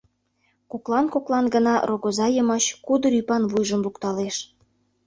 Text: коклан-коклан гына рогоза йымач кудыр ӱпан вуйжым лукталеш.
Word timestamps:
коклан-коклан 0.71 1.45
гына 1.55 1.73
рогоза 1.89 2.27
йымач 2.35 2.63
кудыр 2.85 3.13
ӱпан 3.19 3.43
вуйжым 3.51 3.79
лукталеш. 3.85 4.35